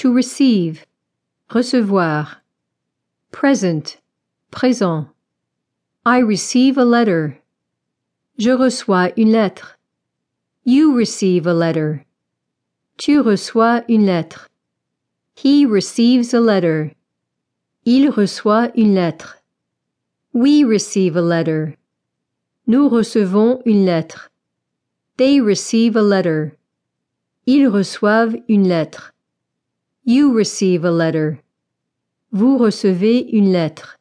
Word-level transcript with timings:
To 0.00 0.10
receive. 0.14 0.86
Recevoir. 1.50 2.40
Present. 3.32 3.98
Présent. 4.50 5.08
I 6.06 6.20
receive 6.20 6.78
a 6.78 6.86
letter. 6.86 7.42
Je 8.38 8.52
reçois 8.52 9.12
une 9.18 9.30
lettre. 9.30 9.76
You 10.64 10.94
receive 10.94 11.46
a 11.46 11.52
letter. 11.52 12.06
Tu 12.96 13.20
reçois 13.20 13.84
une 13.88 14.06
lettre. 14.06 14.48
He 15.34 15.66
receives 15.66 16.32
a 16.32 16.40
letter. 16.40 16.96
Il 17.84 18.08
reçoit 18.08 18.72
une 18.74 18.94
lettre. 18.94 19.42
We 20.32 20.64
receive 20.64 21.14
a 21.14 21.20
letter. 21.20 21.76
Nous 22.66 22.88
recevons 22.88 23.60
une 23.66 23.84
lettre. 23.84 24.30
They 25.18 25.42
receive 25.42 25.94
a 25.94 26.02
letter. 26.02 26.56
Ils 27.44 27.68
reçoivent 27.68 28.38
une 28.48 28.66
lettre. 28.66 29.09
You 30.12 30.32
receive 30.32 30.84
a 30.84 30.90
letter. 30.90 31.40
Vous 32.32 32.58
recevez 32.58 33.20
une 33.32 33.52
lettre. 33.52 33.96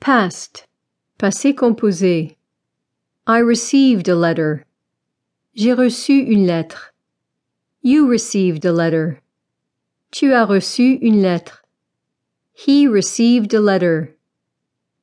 Past. 0.00 0.66
Passé 1.20 1.54
composé. 1.54 2.34
I 3.28 3.38
received 3.38 4.08
a 4.08 4.16
letter. 4.16 4.64
J'ai 5.54 5.72
reçu 5.72 6.26
une 6.26 6.46
lettre. 6.48 6.92
You 7.80 8.08
received 8.08 8.64
a 8.64 8.72
letter. 8.72 9.20
Tu 10.10 10.32
as 10.32 10.46
reçu 10.46 10.98
une 11.00 11.22
lettre. 11.22 11.62
He 12.54 12.88
received 12.88 13.54
a 13.54 13.60
letter. 13.60 14.16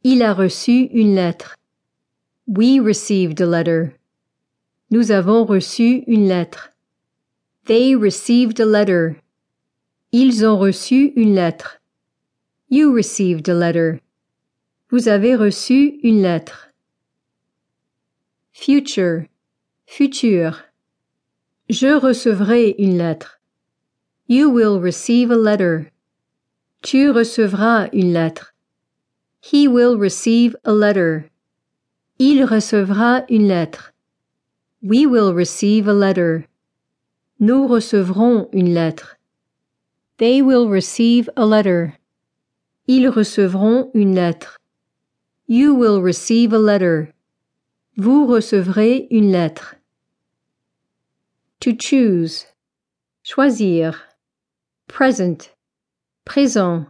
Il 0.04 0.24
a 0.24 0.34
reçu 0.34 0.90
une 0.92 1.16
lettre. 1.16 1.56
We 2.48 2.82
received 2.82 3.40
a 3.40 3.46
letter. 3.46 3.96
Nous 4.90 5.10
avons 5.10 5.46
reçu 5.46 6.04
une 6.06 6.28
lettre. 6.28 6.71
They 7.66 7.96
received 7.96 8.60
a 8.60 8.66
letter. 8.66 9.18
Ils 10.12 10.44
ont 10.44 10.58
reçu 10.58 11.14
une 11.16 11.36
lettre. 11.36 11.80
You 12.70 12.92
received 12.92 13.48
a 13.50 13.54
letter. 13.54 14.02
Vous 14.90 15.08
avez 15.08 15.36
reçu 15.36 16.00
une 16.04 16.24
lettre. 16.24 16.74
Future. 18.52 19.28
Futur. 19.86 20.66
Je 21.70 22.00
recevrai 22.00 22.76
une 22.80 22.98
lettre. 22.98 23.40
You 24.28 24.50
will 24.50 24.80
receive 24.80 25.30
a 25.30 25.38
letter. 25.38 25.92
Tu 26.82 27.12
recevras 27.12 27.90
une 27.94 28.12
lettre. 28.12 28.54
He 29.40 29.68
will 29.68 29.98
receive 29.98 30.56
a 30.66 30.74
letter. 30.74 31.30
Il 32.18 32.44
recevra 32.46 33.24
une 33.30 33.48
lettre. 33.48 33.94
We 34.82 35.06
will 35.06 35.34
receive 35.34 35.88
a 35.88 35.94
letter. 35.94 36.48
Nous 37.44 37.66
recevrons 37.66 38.50
une 38.54 38.72
lettre. 38.72 39.18
They 40.20 40.44
will 40.44 40.70
receive 40.70 41.28
a 41.36 41.44
letter. 41.44 41.98
Ils 42.88 43.10
recevront 43.10 43.90
une 43.96 44.14
lettre. 44.14 44.60
You 45.48 45.74
will 45.74 46.04
receive 46.04 46.54
a 46.54 46.60
letter. 46.60 47.16
Vous 47.98 48.28
recevrez 48.28 49.08
une 49.10 49.32
lettre. 49.32 49.76
To 51.62 51.72
choose. 51.72 52.46
Choisir. 53.24 53.96
Present. 54.88 55.50
Présent. 56.26 56.86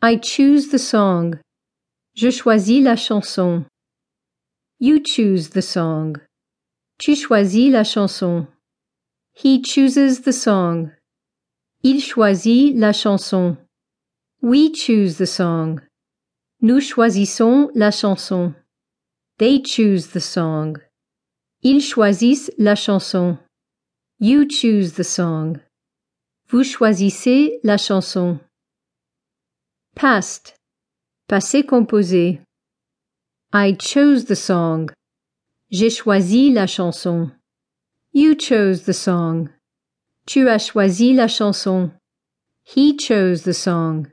I 0.00 0.20
choose 0.22 0.68
the 0.68 0.78
song. 0.78 1.40
Je 2.14 2.30
choisis 2.30 2.80
la 2.80 2.94
chanson. 2.94 3.64
You 4.78 5.00
choose 5.04 5.48
the 5.48 5.62
song. 5.62 6.20
Tu 6.98 7.16
choisis 7.16 7.72
la 7.72 7.82
chanson. 7.82 8.46
He 9.36 9.60
chooses 9.60 10.20
the 10.20 10.32
song. 10.32 10.92
Il 11.82 12.00
choisit 12.00 12.76
la 12.76 12.92
chanson. 12.92 13.58
We 14.40 14.70
choose 14.70 15.18
the 15.18 15.26
song. 15.26 15.80
Nous 16.60 16.80
choisissons 16.80 17.68
la 17.74 17.90
chanson. 17.90 18.54
They 19.38 19.60
choose 19.60 20.12
the 20.12 20.20
song. 20.20 20.76
Ils 21.62 21.82
choisissent 21.82 22.50
la 22.58 22.76
chanson. 22.76 23.38
You 24.20 24.46
choose 24.46 24.92
the 24.92 25.02
song. 25.02 25.60
Vous 26.48 26.62
choisissez 26.62 27.58
la 27.64 27.76
chanson. 27.76 28.38
Past. 29.96 30.54
Passé 31.28 31.64
composé. 31.64 32.40
I 33.52 33.72
chose 33.72 34.26
the 34.26 34.36
song. 34.36 34.90
J'ai 35.72 35.90
choisi 35.90 36.52
la 36.52 36.66
chanson. 36.66 37.32
You 38.16 38.36
chose 38.36 38.84
the 38.84 38.94
song. 38.94 39.50
Tu 40.26 40.48
as 40.48 40.70
choisi 40.70 41.16
la 41.16 41.26
chanson. 41.26 41.90
He 42.62 42.96
chose 42.96 43.42
the 43.42 43.52
song. 43.52 44.06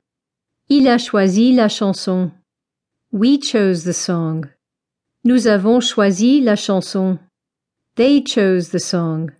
Il 0.69 0.87
a 0.87 0.97
choisi 0.97 1.53
la 1.53 1.67
chanson. 1.67 2.31
We 3.11 3.37
chose 3.37 3.83
the 3.83 3.93
song. 3.93 4.49
Nous 5.23 5.45
avons 5.45 5.81
choisi 5.81 6.43
la 6.43 6.55
chanson. 6.55 7.19
They 7.95 8.21
chose 8.21 8.69
the 8.69 8.79
song. 8.79 9.33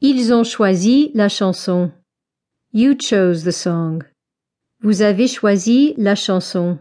Ils 0.00 0.32
ont 0.32 0.44
choisi 0.44 1.10
la 1.14 1.28
chanson. 1.28 1.92
You 2.70 2.94
chose 2.94 3.44
the 3.44 3.52
song. 3.52 4.04
Vous 4.80 5.02
avez 5.02 5.28
choisi 5.28 5.92
la 5.98 6.14
chanson. 6.14 6.78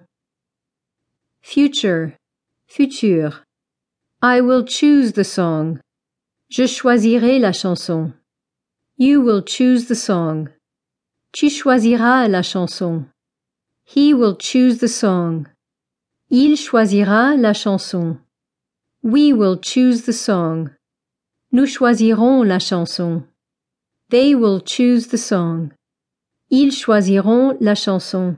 Future. 1.41 2.15
Futur. 2.67 3.43
I 4.21 4.39
will 4.39 4.63
choose 4.63 5.11
the 5.11 5.25
song. 5.25 5.81
Je 6.51 6.67
choisirai 6.67 7.39
la 7.39 7.53
chanson. 7.53 8.11
You 8.97 9.21
will 9.21 9.41
choose 9.41 9.85
the 9.85 9.95
song. 9.95 10.49
Tu 11.31 11.47
choisiras 11.47 12.27
la 12.27 12.41
chanson. 12.41 13.05
He 13.85 14.13
will 14.13 14.35
choose 14.35 14.79
the 14.79 14.89
song. 14.89 15.47
Il 16.29 16.57
choisira 16.57 17.37
la 17.37 17.53
chanson. 17.53 18.19
We 19.01 19.31
will 19.31 19.61
choose 19.61 20.01
the 20.01 20.11
song. 20.11 20.71
Nous 21.53 21.67
choisirons 21.67 22.45
la 22.45 22.59
chanson. 22.59 23.23
They 24.09 24.35
will 24.35 24.59
choose 24.59 25.07
the 25.07 25.17
song. 25.17 25.71
Ils 26.49 26.73
choisiront 26.73 27.55
la 27.61 27.75
chanson. 27.75 28.35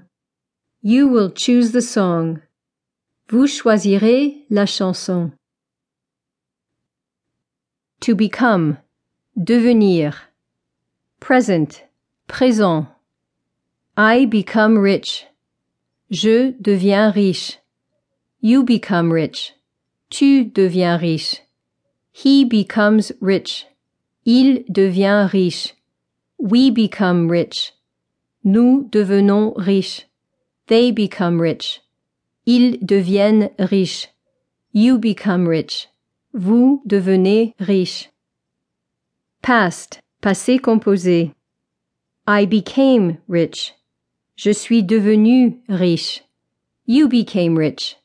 You 0.84 1.08
will 1.08 1.32
choose 1.32 1.72
the 1.72 1.82
song. 1.82 2.42
Vous 3.28 3.48
choisirez 3.48 4.46
la 4.52 4.68
chanson. 4.68 5.32
To 8.04 8.16
become. 8.16 8.80
Devenir. 9.42 10.14
Present. 11.22 11.84
Présent. 12.28 12.88
I 13.96 14.26
become 14.26 14.78
rich. 14.78 15.28
Je 16.12 16.52
deviens 16.62 17.16
riche. 17.16 17.60
You 18.42 18.66
become 18.66 19.14
rich. 19.14 19.54
Tu 20.10 20.44
deviens 20.44 21.02
riche. 21.02 21.44
He 22.12 22.44
becomes 22.44 23.14
rich. 23.22 23.68
Il 24.26 24.66
devient 24.70 25.30
riche. 25.32 25.74
We 26.38 26.72
become 26.72 27.30
rich. 27.30 27.72
Nous 28.44 28.84
devenons 28.90 29.54
riches. 29.66 30.04
They 30.68 30.92
become 30.92 31.40
rich. 31.40 31.80
Ils 32.46 32.80
deviennent 32.80 33.52
riches. 33.72 34.08
You 34.74 35.00
become 35.00 35.48
rich. 35.48 35.88
Vous 36.36 36.82
devenez 36.88 37.54
riche. 37.60 38.10
Past, 39.44 40.02
passé 40.20 40.58
composé. 40.58 41.36
I 42.26 42.46
became 42.46 43.20
rich. 43.28 43.76
Je 44.36 44.52
suis 44.52 44.82
devenu 44.82 45.60
riche. 45.70 46.24
You 46.88 47.08
became 47.08 47.56
rich. 47.56 47.98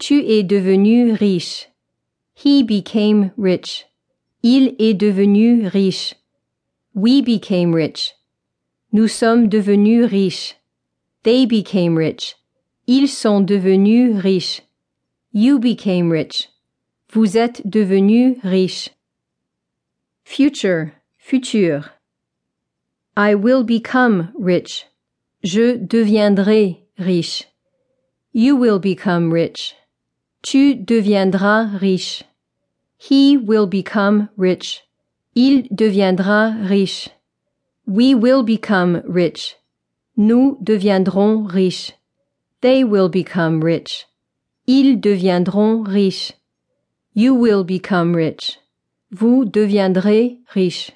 Tu 0.00 0.24
es 0.26 0.42
devenu 0.42 1.16
riche. 1.20 1.68
He 2.34 2.64
became 2.64 3.30
rich. 3.36 3.84
Il 4.42 4.74
est 4.80 4.98
devenu 4.98 5.68
riche. 5.72 6.16
We 6.94 7.22
became 7.22 7.72
rich. 7.72 8.14
Nous 8.90 9.06
sommes 9.06 9.48
devenus 9.48 10.10
riches. 10.10 10.56
They 11.22 11.46
became 11.46 11.96
rich. 11.96 12.34
Ils 12.88 13.06
sont 13.06 13.46
devenus 13.46 14.20
riches. 14.24 14.62
You 15.30 15.60
became 15.60 16.10
rich. 16.10 16.48
Vous 17.10 17.38
êtes 17.38 17.62
devenu 17.64 18.38
riche. 18.42 18.90
Future, 20.24 20.92
futur. 21.16 21.92
I 23.16 23.34
will 23.34 23.64
become 23.64 24.30
rich. 24.38 24.86
Je 25.42 25.78
deviendrai 25.78 26.82
riche. 26.98 27.46
You 28.32 28.56
will 28.56 28.78
become 28.78 29.32
rich. 29.32 29.74
Tu 30.42 30.74
deviendras 30.74 31.80
riche. 31.80 32.24
He 32.98 33.38
will 33.38 33.66
become 33.66 34.28
rich. 34.36 34.82
Il 35.34 35.62
deviendra 35.70 36.68
riche. 36.68 37.08
We 37.86 38.14
will 38.14 38.42
become 38.42 39.02
rich. 39.06 39.56
Nous 40.14 40.58
deviendrons 40.62 41.50
riches. 41.50 41.92
They 42.60 42.84
will 42.84 43.08
become 43.08 43.64
rich. 43.64 44.06
Ils 44.66 44.96
deviendront 44.96 45.88
riches. 45.88 46.34
You 47.20 47.34
will 47.34 47.64
become 47.64 48.14
rich. 48.14 48.60
Vous 49.10 49.44
deviendrez 49.44 50.38
riche. 50.54 50.92